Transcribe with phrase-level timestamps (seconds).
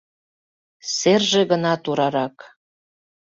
[0.97, 2.37] Серже гына турарак.